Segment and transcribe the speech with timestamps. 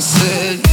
[0.00, 0.69] I said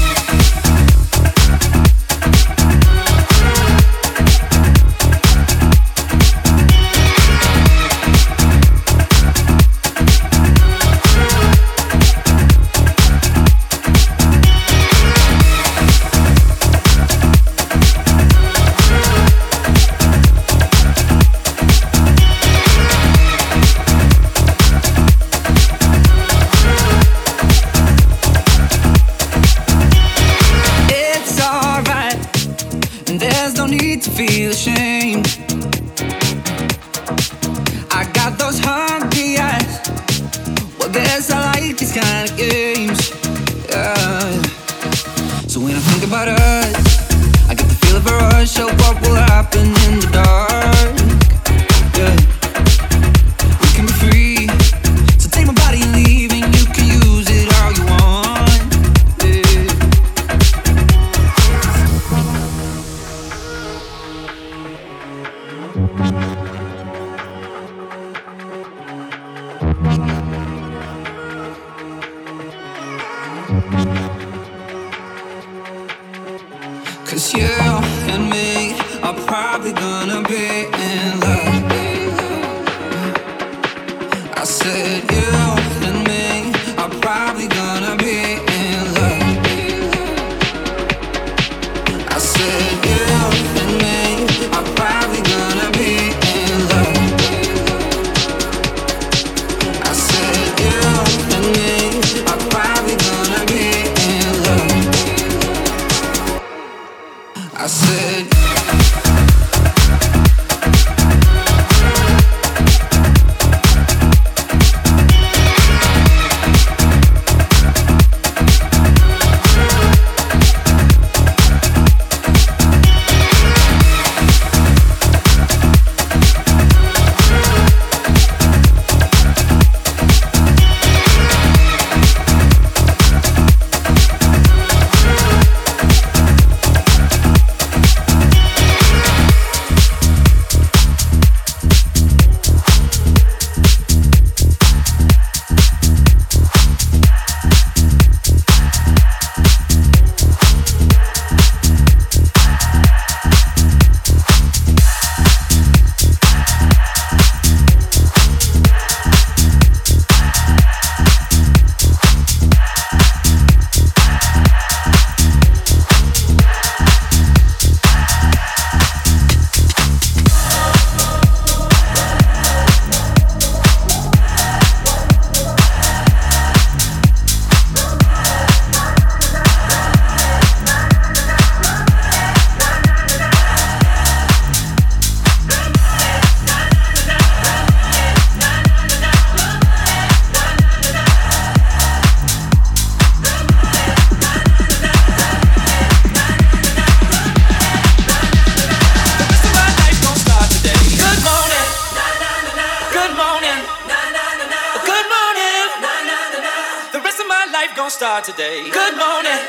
[207.66, 208.70] gonna start today.
[208.70, 209.42] Good morning.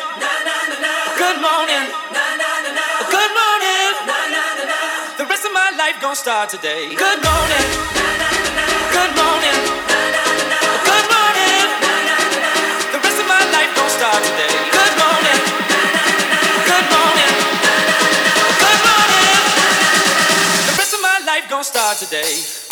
[1.19, 1.84] Good morning.
[3.12, 3.88] Good morning.
[5.19, 6.88] The rest of my life gonna start today.
[6.88, 7.66] Good morning.
[8.96, 9.58] Good morning.
[10.88, 11.64] Good morning.
[12.93, 14.56] The rest of my life gonna start today.
[14.72, 15.40] Good morning.
[16.64, 17.34] Good morning.
[18.64, 19.28] Good morning.
[20.64, 22.68] The rest of my life gonna start today.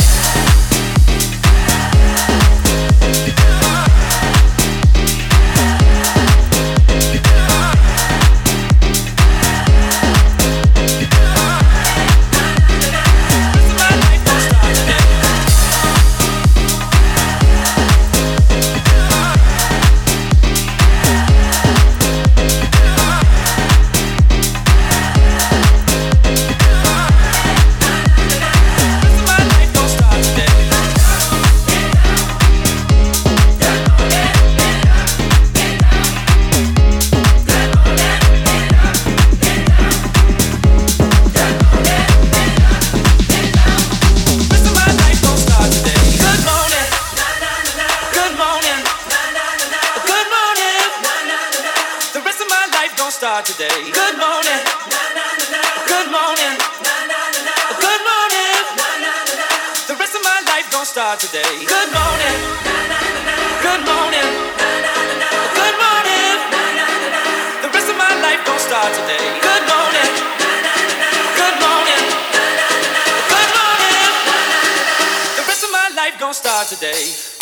[76.72, 77.35] When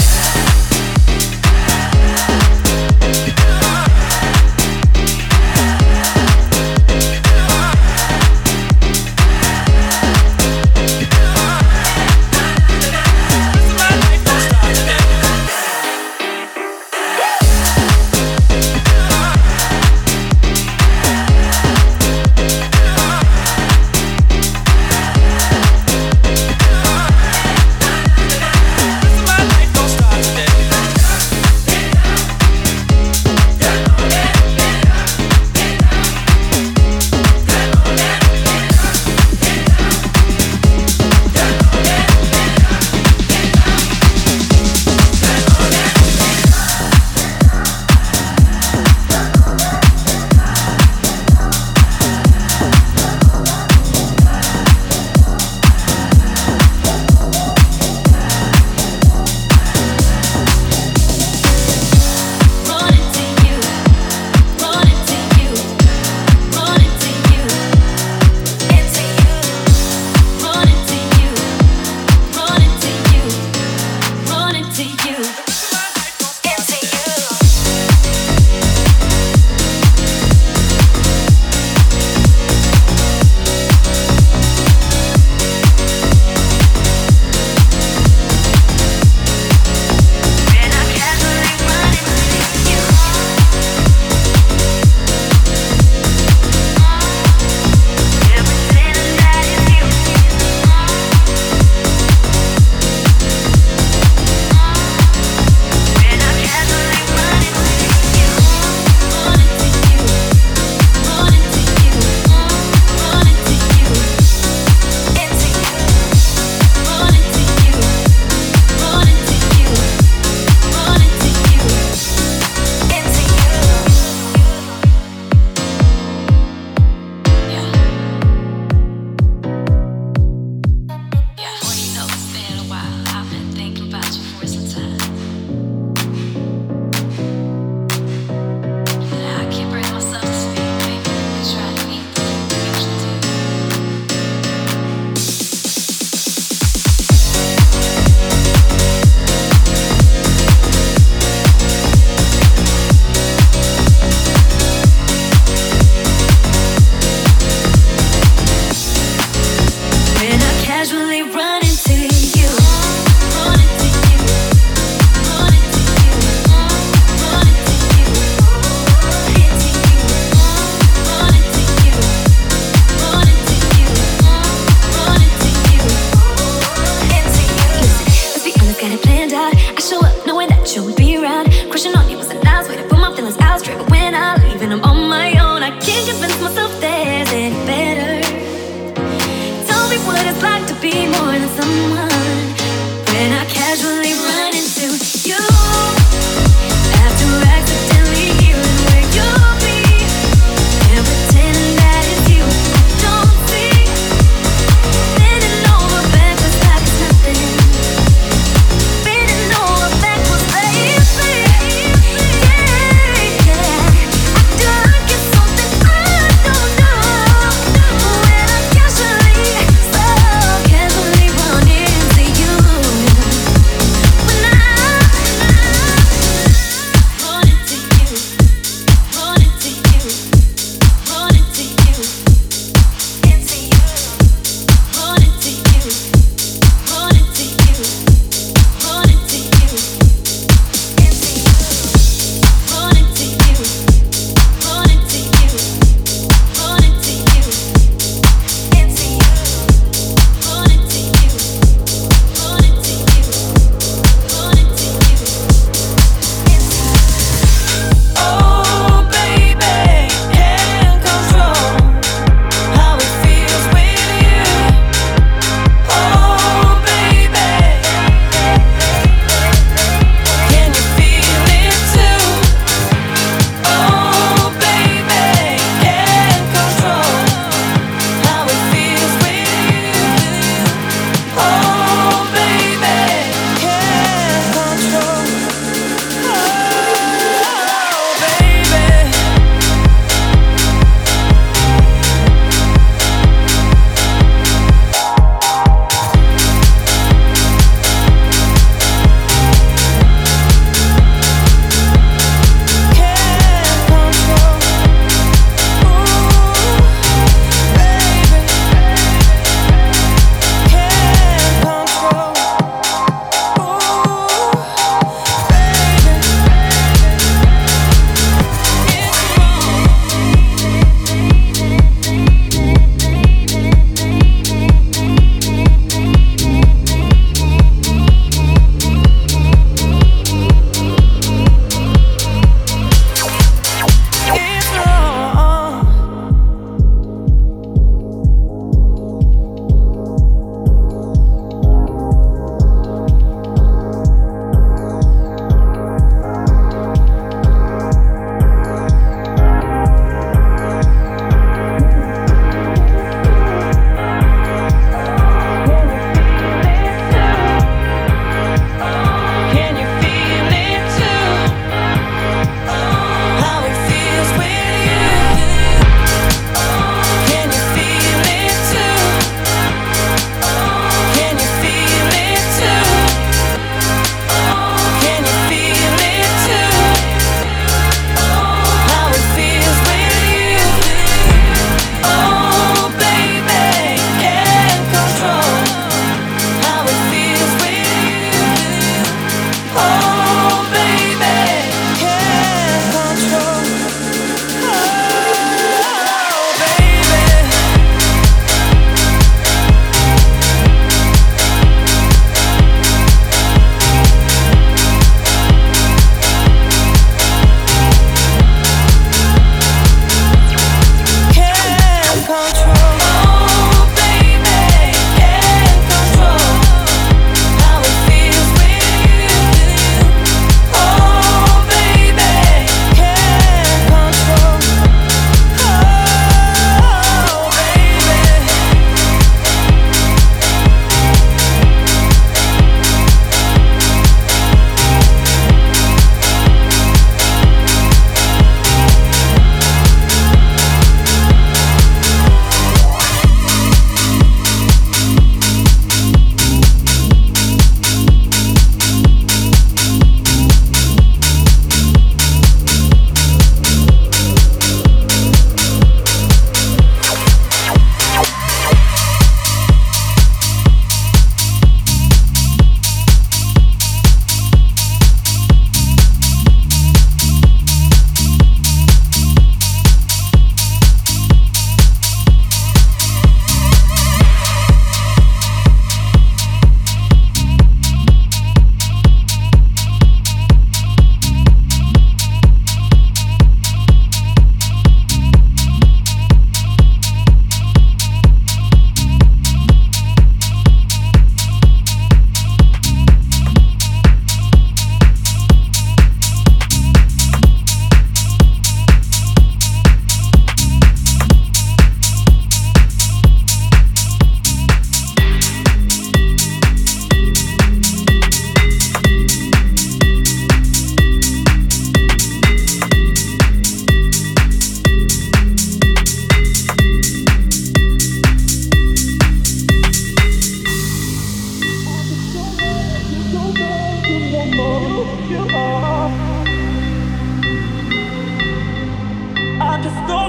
[529.85, 530.24] Just storm.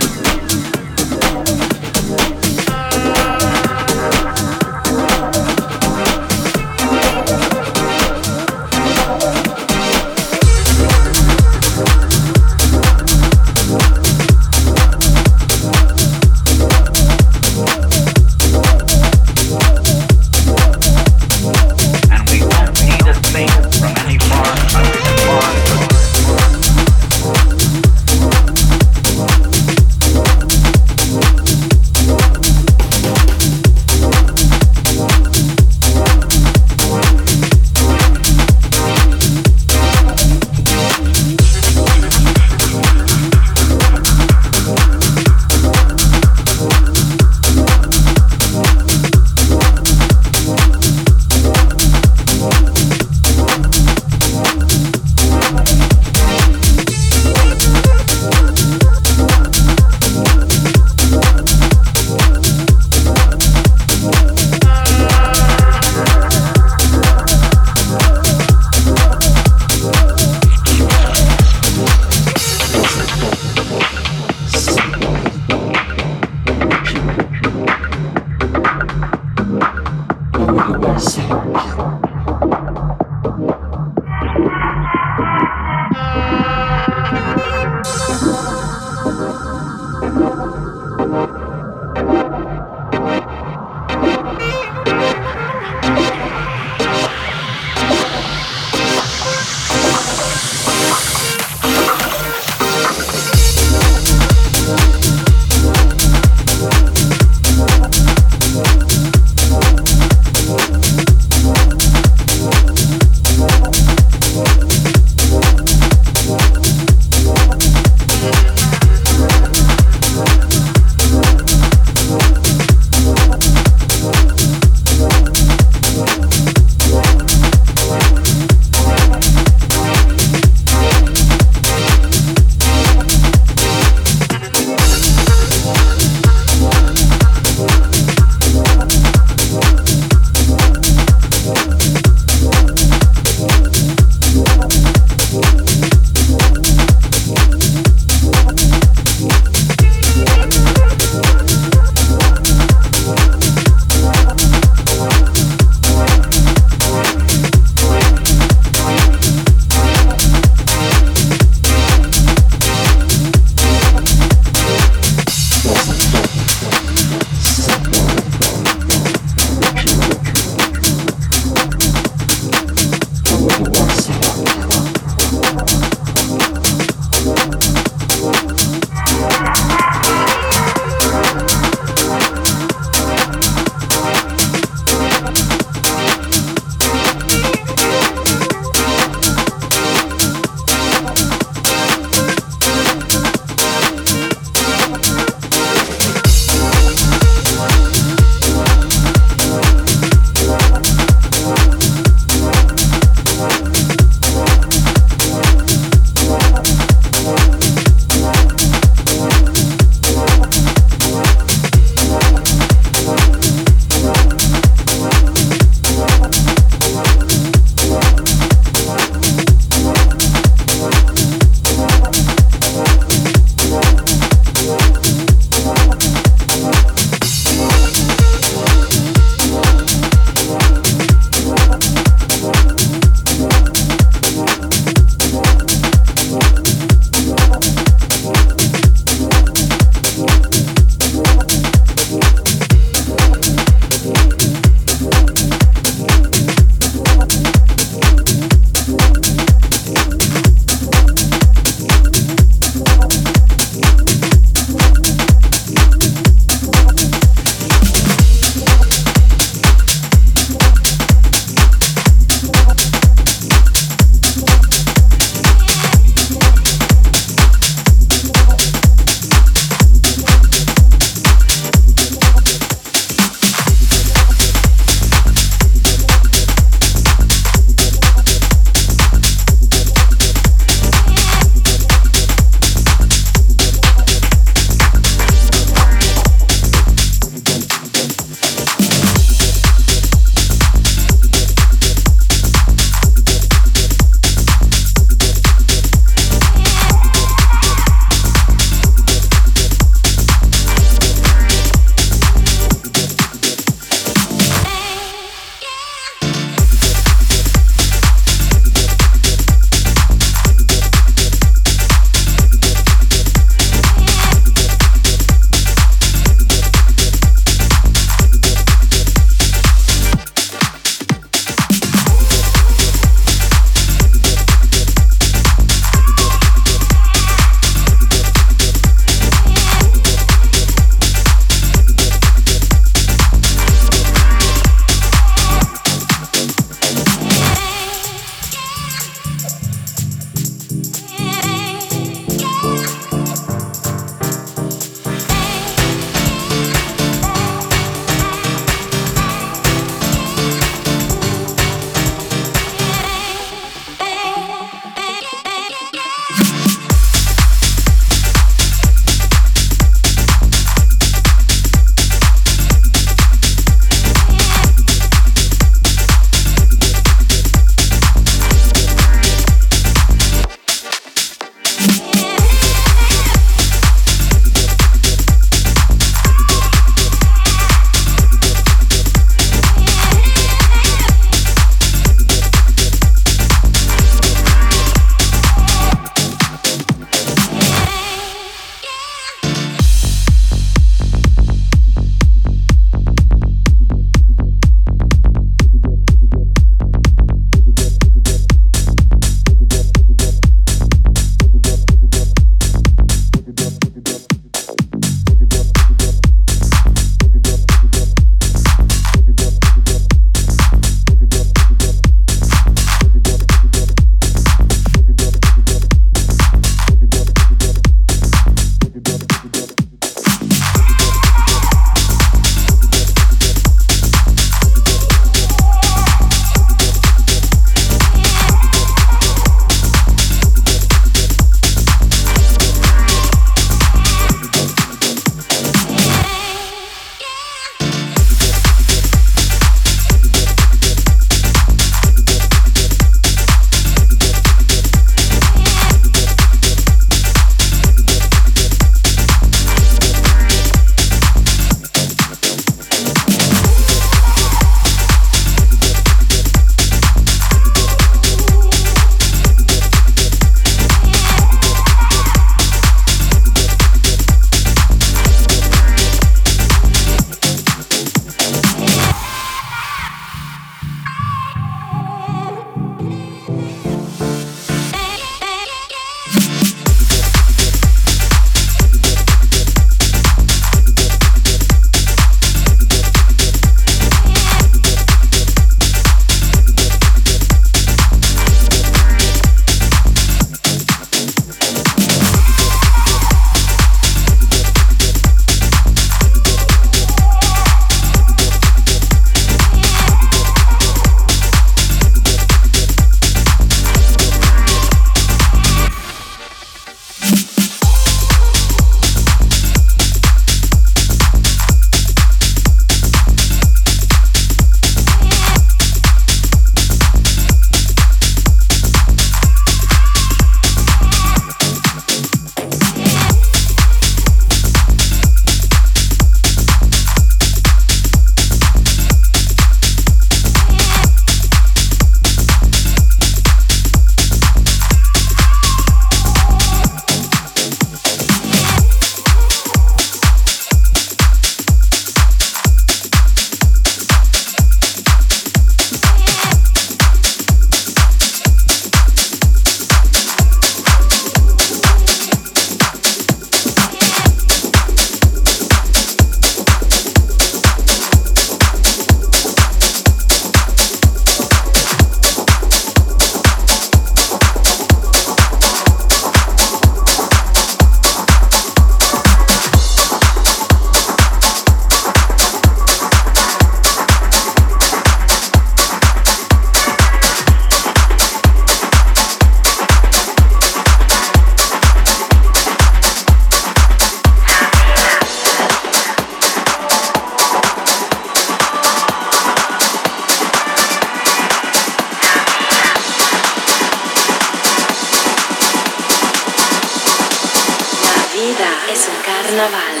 [599.61, 600.00] Carnaval.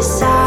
[0.00, 0.39] Un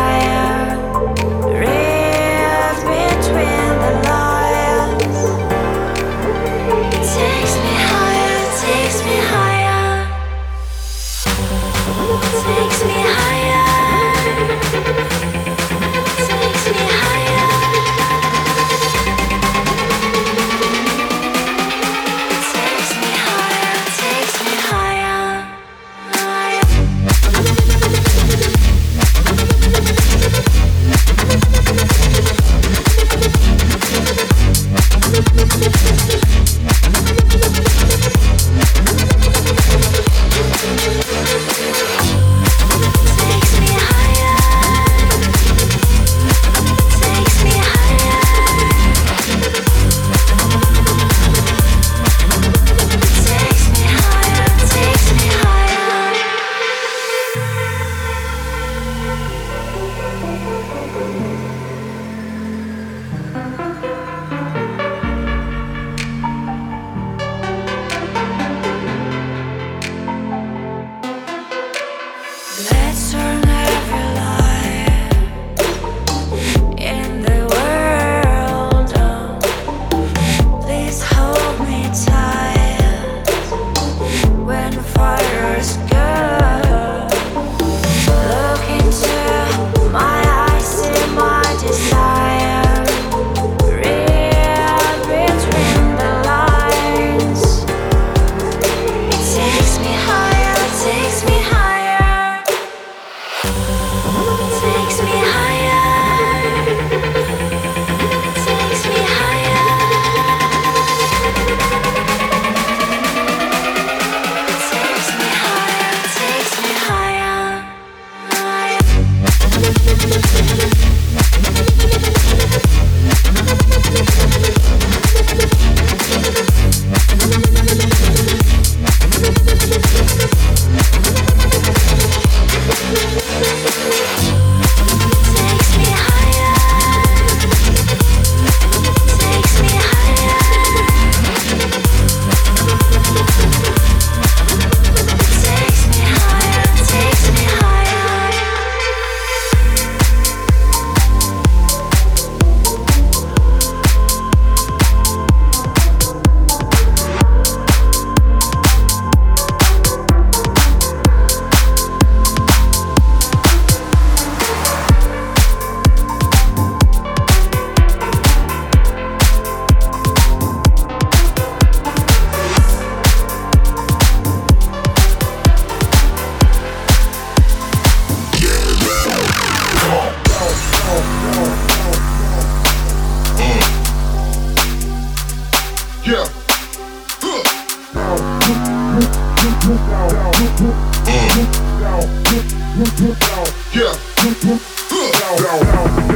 [195.38, 196.13] down, down, down.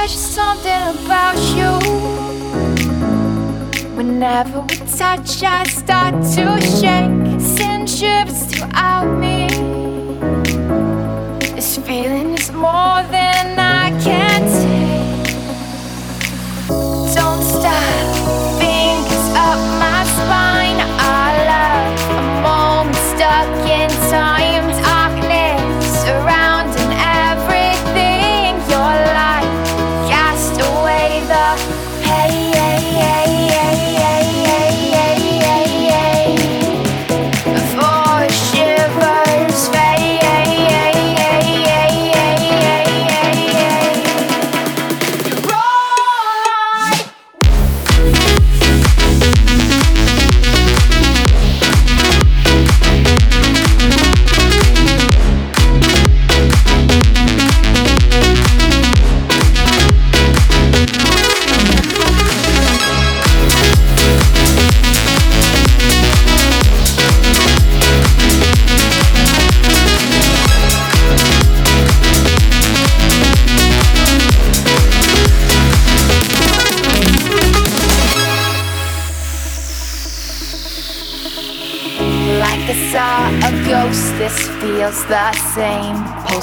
[0.00, 1.72] There's just something about you.
[3.94, 7.38] Whenever we touch, I start to shake.
[7.38, 9.46] Send shivers throughout me.
[11.54, 13.19] This feeling is more than.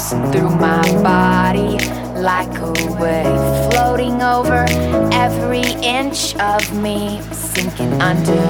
[0.08, 1.76] Through my body
[2.18, 3.72] like a wave.
[3.72, 4.64] Floating over
[5.12, 7.20] every inch of me.
[7.30, 8.47] Sinking underneath